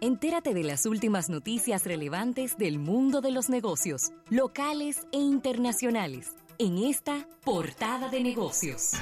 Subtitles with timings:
[0.00, 6.78] Entérate de las últimas noticias relevantes del mundo de los negocios, locales e internacionales, en
[6.78, 8.92] esta portada de negocios.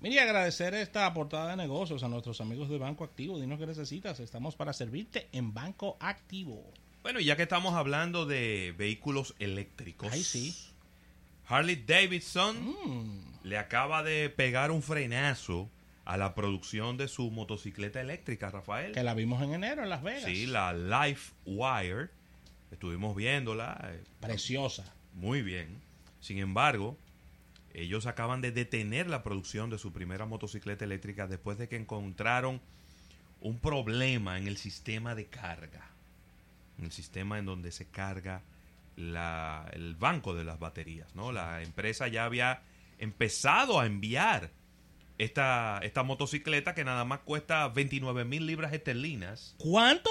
[0.00, 3.40] Mire, agradecer esta portada de negocios a nuestros amigos de Banco Activo.
[3.40, 4.20] Dinos qué necesitas.
[4.20, 6.72] Estamos para servirte en Banco Activo.
[7.02, 10.12] Bueno, ya que estamos hablando de vehículos eléctricos.
[10.12, 10.54] Ay, sí.
[11.52, 13.20] Harley Davidson Mm.
[13.44, 15.68] le acaba de pegar un frenazo
[16.04, 18.92] a la producción de su motocicleta eléctrica, Rafael.
[18.92, 20.24] Que la vimos en enero en Las Vegas.
[20.24, 22.08] Sí, la Life Wire.
[22.70, 23.78] Estuvimos viéndola.
[23.92, 24.92] eh, Preciosa.
[25.14, 25.80] Muy bien.
[26.20, 26.96] Sin embargo,
[27.74, 32.60] ellos acaban de detener la producción de su primera motocicleta eléctrica después de que encontraron
[33.40, 35.90] un problema en el sistema de carga.
[36.78, 38.40] En el sistema en donde se carga
[38.96, 41.14] la- el banco de las baterías.
[41.14, 41.32] ¿no?
[41.32, 42.62] La empresa ya había
[42.98, 44.50] empezado a enviar
[45.18, 49.54] esta, esta motocicleta que nada más cuesta 29 mil libras esterlinas.
[49.58, 50.10] ¿Cuánto?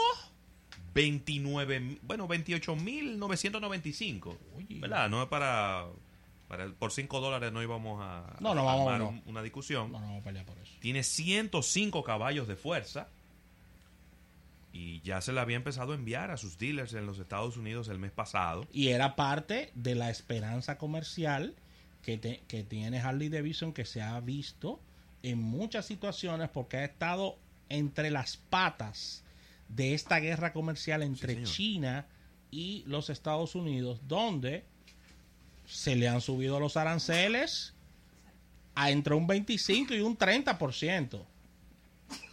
[0.94, 4.38] 29, mi- bueno, 28.995.
[4.56, 4.80] Oye.
[4.80, 5.10] ¿Verdad?
[5.10, 5.86] No es para,
[6.48, 9.10] para por 5 dólares no íbamos a, No, no, a vamos, no.
[9.10, 9.92] un- una discusión.
[9.92, 10.74] No, no vamos a pelear por eso.
[10.80, 13.10] Tiene 105 caballos de fuerza
[14.74, 17.88] y ya se la había empezado a enviar a sus dealers en los Estados Unidos
[17.90, 18.66] el mes pasado.
[18.72, 21.56] Y era parte de la esperanza comercial
[22.04, 24.80] que, te- que tiene Harley Davidson que se ha visto
[25.24, 27.38] en muchas situaciones porque ha estado
[27.70, 29.24] entre las patas
[29.70, 31.44] de esta guerra comercial entre.
[31.44, 32.06] China
[32.50, 34.66] y los Estados Unidos, donde
[35.66, 37.74] se le han subido los aranceles
[38.76, 41.22] a entre un 25 y un 30%.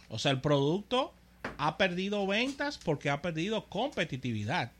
[0.09, 1.13] O sea, el producto
[1.61, 4.71] ha perdido ventas porque ha perdido competitividad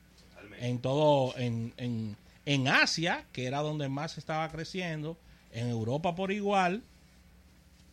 [0.61, 5.17] en todo, en, en, en Asia, que era donde más estaba creciendo,
[5.51, 6.83] en Europa por igual,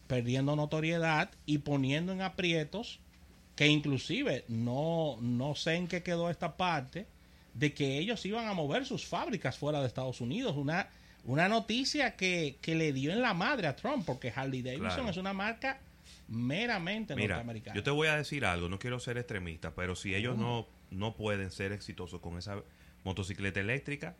[0.07, 3.01] perdiendo notoriedad y poniendo en aprietos
[3.57, 7.07] que inclusive no, no sé en qué quedó esta parte
[7.55, 10.57] de que ellos iban a mover sus fábricas fuera de Estados Unidos.
[10.57, 10.91] Una,
[11.25, 15.11] una noticia que, que le dio en la madre a Trump, porque Harley Davidson Claro.
[15.11, 15.81] es una marca
[16.29, 17.77] meramente Mira, norteamericana.
[17.77, 21.15] yo te voy a decir algo, no quiero ser extremista, pero si ellos no, no
[21.17, 22.63] pueden ser exitosos con esa
[23.05, 24.17] motocicleta eléctrica,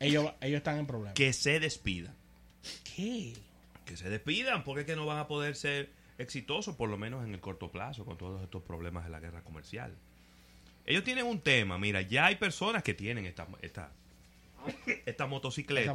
[0.00, 1.14] ellos, ellos están en problemas.
[1.14, 2.14] que se despidan.
[2.94, 3.34] ¿Qué?
[3.88, 7.24] que se despidan, porque es que no van a poder ser exitosos, por lo menos
[7.24, 9.96] en el corto plazo, con todos estos problemas de la guerra comercial.
[10.84, 13.92] Ellos tienen un tema, mira, ya hay personas que tienen esta, esta,
[15.06, 15.94] esta motocicleta,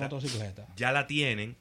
[0.75, 1.55] ya la tienen,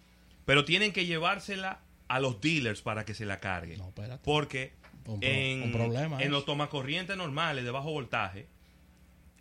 [0.46, 1.80] pero tienen que llevársela
[2.14, 3.78] a los dealers para que se la carguen.
[3.78, 4.22] No, espérate.
[4.24, 4.72] Porque
[5.06, 6.30] Un pro- en, un problema en es.
[6.30, 8.46] los tomacorrientes normales de bajo voltaje,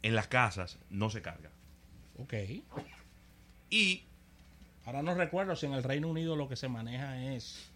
[0.04, 1.50] en las casas, no se carga.
[2.18, 2.34] Ok.
[3.70, 4.04] Y
[4.86, 7.70] Ahora no recuerdo si en el Reino Unido lo que se maneja es.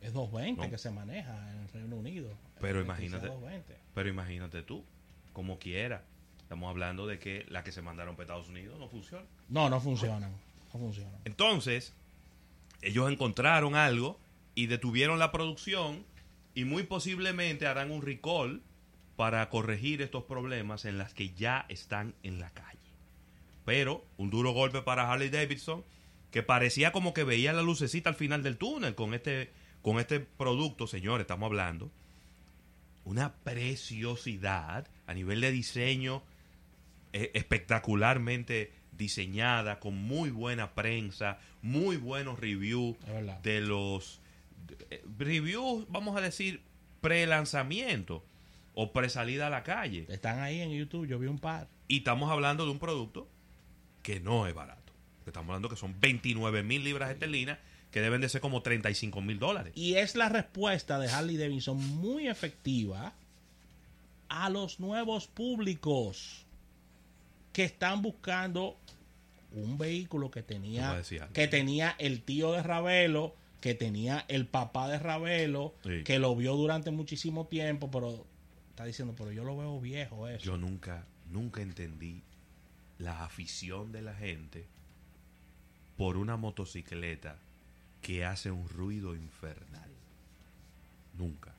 [0.00, 0.70] Es 220 No.
[0.70, 2.28] que se maneja en el Reino Unido.
[2.60, 3.26] Pero imagínate.
[3.26, 3.76] 220.
[3.94, 4.84] Pero imagínate tú,
[5.32, 6.04] como quiera.
[6.42, 9.24] Estamos hablando de que la que se mandaron para Estados Unidos no funciona.
[9.48, 10.30] No, no funcionan.
[10.72, 11.18] No funcionan.
[11.24, 11.92] Entonces,
[12.86, 14.18] ellos encontraron algo
[14.54, 16.04] y detuvieron la producción
[16.54, 18.62] y muy posiblemente harán un recall
[19.16, 22.78] para corregir estos problemas en las que ya están en la calle.
[23.64, 25.84] Pero un duro golpe para Harley Davidson
[26.30, 29.50] que parecía como que veía la lucecita al final del túnel con este
[29.82, 31.90] con este producto, señores, estamos hablando
[33.06, 36.22] una preciosidad a nivel de diseño
[37.12, 42.96] eh, espectacularmente diseñada, con muy buena prensa, muy buenos reviews
[43.42, 44.20] de los
[44.90, 46.62] eh, reviews, vamos a decir,
[47.00, 48.24] pre-lanzamiento
[48.74, 50.06] o pre-salida a la calle.
[50.08, 51.06] Están ahí en YouTube.
[51.06, 51.68] Yo vi un par.
[51.88, 53.28] Y estamos hablando de un producto
[54.02, 54.92] que no es barato.
[55.26, 57.58] Estamos hablando que son 29 mil libras esterlinas,
[57.90, 59.72] que deben de ser como 35 mil dólares.
[59.74, 63.14] Y es la respuesta de Harley Davidson muy efectiva
[64.28, 66.45] a los nuevos públicos
[67.56, 68.76] que están buscando
[69.52, 71.02] un vehículo que tenía
[71.32, 76.04] que tenía el tío de Ravelo, que tenía el papá de Ravelo, Sí.
[76.04, 78.26] que lo vio durante muchísimo tiempo, pero
[78.68, 80.44] está diciendo, pero yo lo veo viejo eso.
[80.44, 82.20] Yo nunca, nunca entendí
[82.98, 84.66] la afición de la gente
[85.96, 87.38] por una motocicleta
[88.02, 89.88] que hace un ruido infernal.
[91.16, 91.54] Nunca.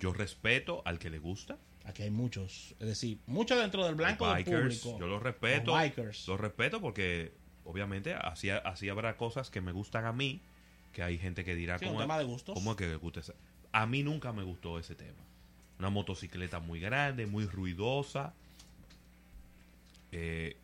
[0.00, 1.58] Yo respeto al que le gusta.
[1.84, 5.00] Aquí hay muchos, es decir, muchos dentro del blanco Los del bikers, público.
[5.00, 5.72] Yo los respeto.
[5.72, 6.28] Los bikers.
[6.28, 7.32] Los respeto porque
[7.64, 10.40] obviamente así, así habrá cosas que me gustan a mí,
[10.92, 12.54] que hay gente que dirá Sí, un ¿cómo, tema de gustos.
[12.54, 13.34] ¿cómo es que gusta ese?
[13.72, 15.18] A mí nunca me gustó ese tema.
[15.78, 18.32] Una motocicleta muy grande, muy ruidosa.
[20.12, 20.56] eh,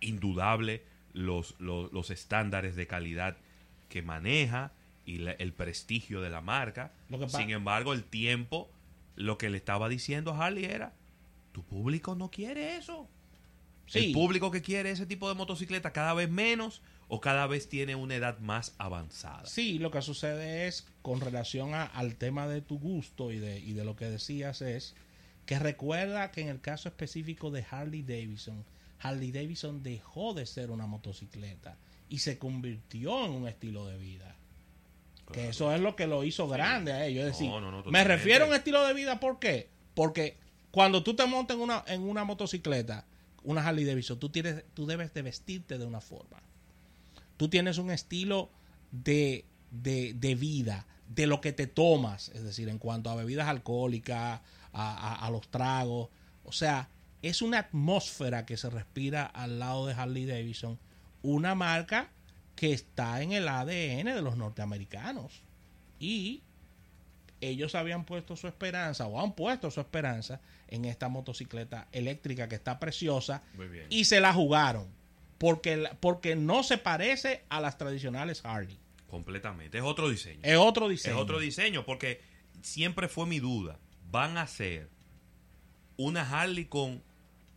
[0.00, 0.82] indudable
[1.12, 3.36] los, los, los estándares de calidad
[3.88, 4.72] que maneja
[5.06, 6.90] y la- el prestigio de la marca.
[7.28, 8.68] Sin embargo, el tiempo,
[9.16, 10.94] lo que le estaba diciendo a Harley era,
[11.52, 13.08] tu público no quiere eso.
[13.86, 14.06] Sí.
[14.06, 17.94] El público que quiere ese tipo de motocicleta cada vez menos o cada vez tiene
[17.94, 19.44] una edad más avanzada.
[19.44, 23.58] Sí, lo que sucede es, con relación a- al tema de tu gusto y de,
[23.60, 24.94] y de lo que decías, es
[25.44, 28.64] que recuerda que en el caso específico de Harley Davidson,
[29.00, 31.76] Harley Davidson dejó de ser una motocicleta
[32.08, 34.36] y se convirtió en un estilo de vida.
[35.32, 37.24] Que eso es lo que lo hizo grande a ellos.
[37.26, 37.50] Es decir,
[37.92, 39.68] me refiero a un estilo de vida, ¿por qué?
[39.94, 40.36] Porque
[40.70, 43.04] cuando tú te montas en una, en una motocicleta,
[43.42, 46.42] una Harley Davidson, tú, tienes, tú debes de vestirte de una forma.
[47.36, 48.50] Tú tienes un estilo
[48.92, 53.48] de, de, de vida, de lo que te tomas, es decir, en cuanto a bebidas
[53.48, 54.40] alcohólicas,
[54.72, 56.08] a, a- a los tragos.
[56.44, 56.88] O sea,
[57.20, 60.78] es una atmósfera que se respira al lado de Harley Davidson,
[61.22, 62.10] una marca
[62.56, 65.42] que está en el ADN de los norteamericanos.
[65.98, 66.42] Y
[67.40, 72.54] ellos habían puesto su esperanza, o han puesto su esperanza, en esta motocicleta eléctrica que
[72.54, 73.42] está preciosa,
[73.90, 74.86] y se la jugaron.
[75.38, 78.78] Porque, porque no se parece a las tradicionales Harley.
[79.08, 79.76] Completamente.
[79.76, 80.40] Es otro diseño.
[80.42, 81.16] Es otro diseño.
[81.16, 82.20] Es otro diseño porque
[82.62, 83.78] siempre fue mi duda.
[84.10, 84.88] Van a hacer
[85.96, 87.02] una Harley con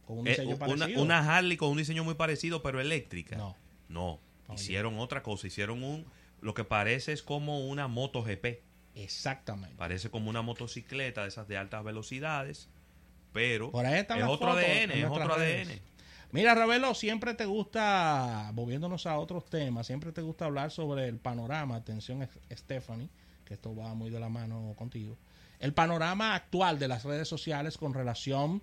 [0.06, 1.02] Con un eh, diseño una, parecido.
[1.02, 3.38] una Harley con un diseño muy parecido pero eléctrica.
[3.38, 3.56] No.
[3.88, 4.20] No,
[4.54, 6.06] Hicieron otra cosa, hicieron un
[6.42, 8.62] lo que parece es como una moto GP.
[8.94, 9.76] Exactamente.
[9.78, 12.70] Parece como una motocicleta de esas de altas velocidades,
[13.34, 15.34] pero Por ahí están es las otro fotos ADN, es otro.
[15.34, 15.82] ADN.
[16.32, 21.18] Mira, Ravelo, siempre te gusta, moviéndonos a otros temas, siempre te gusta hablar sobre el
[21.18, 21.76] panorama.
[21.78, 23.10] Atención, Es- Stephanie,
[23.46, 25.18] que esto va muy de la mano contigo.
[25.60, 28.62] El panorama actual de las redes sociales con relación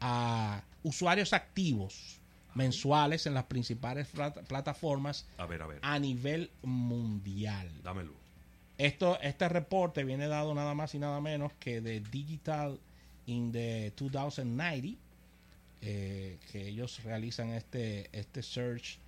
[0.00, 2.20] a usuarios activos
[2.54, 7.70] mensuales en las principales plat- plataformas A ver, a ver, a nivel mundial.
[7.82, 8.12] dámelo.
[8.78, 12.80] Esto, este reporte viene dado nada más y nada menos que de Digital
[13.26, 14.98] in the 2090,
[15.82, 18.98] eh, que ellos realizan este, este search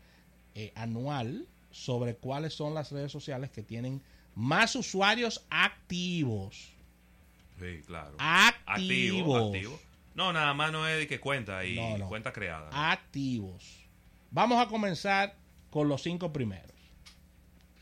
[0.55, 4.00] eh, anual sobre cuáles son las redes sociales que tienen
[4.37, 6.69] más usuarios activos.
[7.58, 8.14] Sí, claro.
[8.19, 8.67] Activos.
[8.67, 9.81] Activo, activo.
[10.14, 12.08] No, nada más no es de que cuenta y No, no.
[12.08, 12.70] cuenta creada.
[12.93, 13.81] Activos.
[14.31, 15.34] Vamos a comenzar
[15.70, 16.70] con los cinco primeros.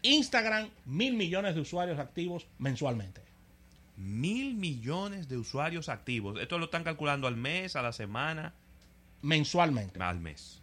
[0.02, 3.22] Instagram, mil millones de usuarios activos mensualmente.
[3.96, 6.40] Mil millones de usuarios activos.
[6.40, 8.54] Esto lo están calculando al mes, a la semana,
[9.20, 10.02] Mensualmente.
[10.02, 10.60] al mes.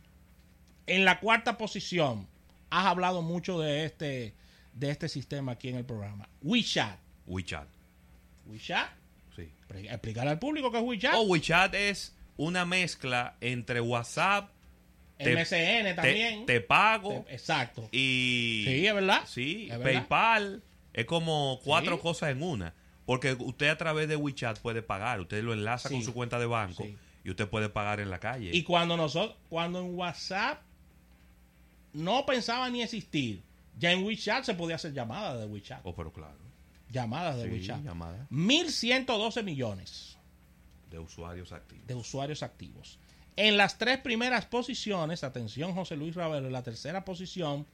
[0.88, 2.28] En la cuarta posición,
[2.70, 4.34] has hablado mucho de este,
[4.74, 6.28] de este sistema aquí en el programa.
[6.42, 6.98] WeChat.
[7.28, 7.68] WeChat.
[8.48, 8.90] WeChat.
[9.44, 9.52] Sí.
[9.68, 11.16] Expli- Explicarle al público qué es WeChat.
[11.16, 14.50] O WeChat es una mezcla entre WhatsApp,
[15.18, 16.46] te- MSN también.
[16.46, 17.90] te pago Te- Exacto.
[17.92, 18.64] y...
[18.66, 19.22] Sí, es verdad.
[19.28, 19.94] Sí, Es verdad.
[20.08, 20.64] PayPal.
[20.94, 22.02] Es como cuatro Sí.
[22.02, 22.74] cosas en una.
[23.06, 25.20] Porque usted a través de WeChat puede pagar.
[25.20, 25.96] Usted lo enlaza Sí.
[25.96, 26.96] con su cuenta de banco Sí.
[27.24, 28.52] y usted puede pagar en la calle.
[28.54, 30.62] Y cuando nosotros, cuando en WhatsApp
[31.94, 33.42] no pensaba ni existir,
[33.78, 35.82] ya en WeChat se podía hacer llamadas de WeChat.
[35.84, 36.38] Oh, pero claro.
[36.92, 37.84] Llamadas de Sí, WeChat.
[37.84, 40.18] llamada 1112 millones
[40.90, 41.88] de usuarios activos.
[41.88, 42.98] de usuarios activos.
[43.36, 47.66] En las tres primeras posiciones, atención José Luis Ravelo, en la tercera posición,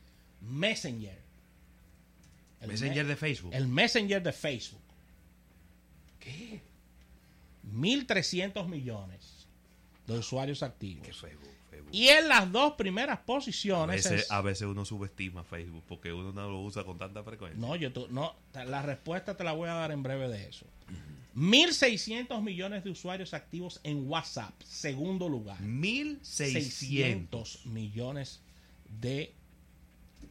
[0.41, 1.17] Messenger.
[2.61, 3.53] El Messenger me- de Facebook.
[3.53, 4.81] El Messenger de Facebook.
[6.19, 6.61] ¿Qué?
[7.71, 9.47] 1.300 millones
[10.07, 11.05] de usuarios activos.
[11.07, 11.49] ¿Qué Facebook?
[11.83, 11.95] Facebook.
[11.95, 14.03] Y en las dos primeras A posiciones...
[14.03, 17.59] veces, es- a veces uno subestima Facebook porque uno no lo usa con tanta frecuencia.
[17.59, 20.65] No, yo tu- no, la respuesta te la voy a dar en breve de eso.
[21.35, 25.59] 1.600 millones de usuarios activos en WhatsApp, segundo lugar.
[25.61, 26.53] 1600.
[26.63, 28.41] 600 millones
[29.01, 29.33] de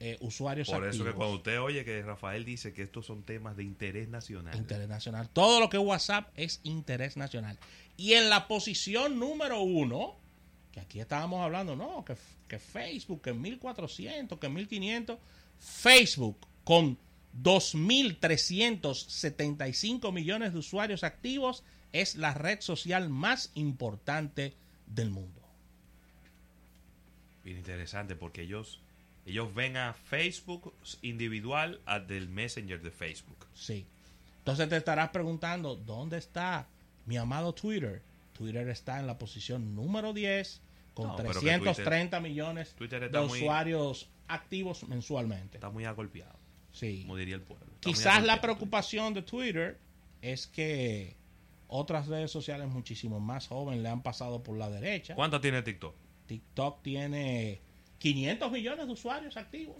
[0.00, 1.06] eh, usuarios Por eso activos.
[1.08, 4.56] que cuando usted oye que Rafael dice que estos son temas de interés nacional.
[4.56, 5.28] Interés nacional.
[5.32, 7.58] Todo lo que es WhatsApp es interés nacional.
[7.96, 10.16] Y en la posición número uno,
[10.74, 12.16] que aquí estábamos hablando, no, que,
[12.48, 15.20] que Facebook, que 1400, que 1500,
[15.60, 16.98] Facebook con
[17.40, 21.62] 2.375 millones de usuarios activos
[21.92, 24.52] es la red social más importante
[24.88, 25.40] del mundo.
[27.44, 28.80] Bien interesante porque ellos
[29.26, 33.46] ellos ven a Facebook individual al del Messenger de Facebook.
[33.54, 33.86] Sí.
[34.38, 36.66] Entonces te estarás preguntando, ¿dónde está
[37.06, 38.02] mi amado Twitter?
[38.36, 40.63] Twitter está en la posición número 10
[40.94, 45.56] con No, pero que 330 millones Twitter de muy- usuarios activos mensualmente.
[45.58, 46.38] Está muy agolpeado,
[46.72, 47.02] Sí.
[47.02, 47.66] como diría el pueblo.
[47.66, 49.78] Está Quizás la preocupación de Twitter
[50.22, 51.16] es que
[51.68, 55.14] otras redes sociales muchísimo más jóvenes le han pasado por la derecha.
[55.14, 55.94] ¿Cuánto tiene TikTok?
[56.26, 57.60] TikTok tiene
[57.98, 59.76] 500 millones de usuarios activos.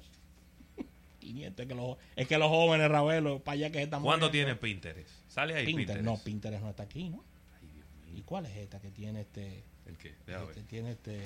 [1.21, 1.61] 500.
[1.63, 4.57] Es que los, es que los jóvenes, Ravelo, para allá que están ¿Cuándo moviendo.
[4.57, 5.11] tiene Pinterest?
[5.29, 5.99] Sale ahí Pinterest?
[6.01, 6.19] Pinterest.
[6.19, 7.25] No, Pinterest no está aquí, ¿no?
[7.61, 8.23] Ay, Dios ¿Y mío.
[8.27, 10.15] cuál es esta que tiene este, ¿El qué?
[10.27, 10.69] Déjame este ver.
[10.69, 11.23] tiene este,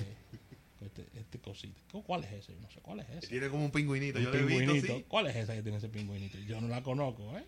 [0.81, 1.79] este, este cosita?
[2.05, 2.53] ¿Cuál es ese?
[2.53, 3.27] Yo No sé cuál es ese.
[3.27, 4.17] Tiene como un pingüinito.
[4.19, 4.95] Un Yo lo he visto, pingüinito.
[4.97, 5.05] sí.
[5.07, 6.37] ¿Cuál es esa que tiene ese pingüinito?
[6.39, 7.43] Yo no la conozco, ¿eh?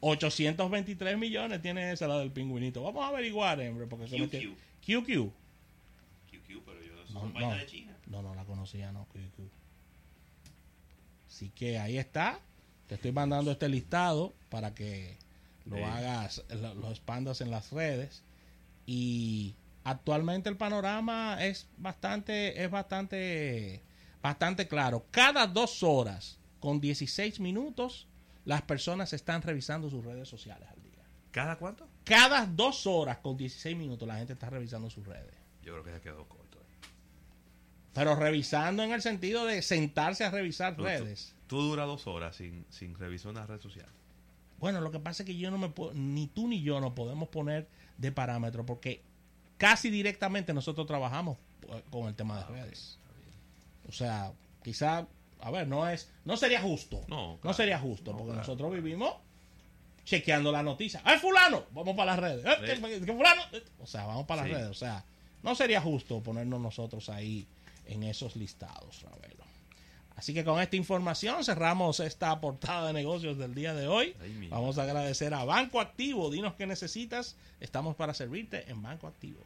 [0.00, 2.82] 823 millones tiene esa la del pingüinito.
[2.82, 4.56] Vamos a averiguar, hombre, porque eso QQ.
[4.84, 5.32] QQ.
[6.30, 7.54] QQ, pero yo, No, son no.
[7.54, 7.96] de China.
[8.06, 9.40] No, no la conocía, no, QQ.
[11.28, 12.38] Así que ahí está.
[12.88, 15.16] Te estoy mandando este listado para que
[15.64, 15.82] lo Sí.
[15.82, 18.22] hagas, lo, lo expandas en las redes.
[18.86, 23.82] Y actualmente el panorama es bastante, es bastante,
[24.22, 25.06] bastante claro.
[25.10, 28.08] Cada dos horas con 16 minutos,
[28.44, 31.02] las personas están revisando sus redes sociales al día.
[31.30, 31.86] ¿Cada cuánto?
[32.04, 35.34] Cada dos horas con 16 minutos, la gente está revisando sus redes.
[35.62, 36.58] Yo creo que se quedó corto.
[36.58, 36.90] ahí.
[37.92, 41.34] Pero revisando en el sentido de sentarse a revisar Tú- tú- redes.
[41.46, 43.88] Tú duras dos horas sin, sin revisar una red social.
[44.58, 46.92] Bueno, lo que pasa es que yo no me puedo, ni tú ni yo nos
[46.94, 49.02] podemos poner de parámetro porque
[49.58, 52.98] casi directamente nosotros trabajamos eh, con el tema de redes.
[53.88, 54.32] O sea,
[54.62, 55.06] quizá,
[55.40, 57.02] a ver, no es, no sería justo.
[57.08, 57.56] No, claro.
[57.56, 58.46] sería justo No, porque claro.
[58.46, 59.14] nosotros vivimos
[60.04, 61.00] chequeando la noticia.
[61.04, 61.64] ¡Ay, fulano!
[61.72, 62.44] Vamos para las redes.
[62.44, 63.42] ¡Eh, fulano!
[63.52, 64.70] Eh, O sea, vamos para las redes.
[64.70, 65.04] O sea,
[65.42, 67.46] no sería justo ponernos nosotros ahí
[67.86, 69.44] en esos listados, Ravelo.
[70.16, 74.14] Así que con esta información cerramos esta portada de negocios del día de hoy.
[74.20, 76.30] Ay, Vamos a agradecer a Banco Activo.
[76.30, 77.36] Dinos qué necesitas.
[77.60, 79.40] Estamos para servirte en Banco Activo.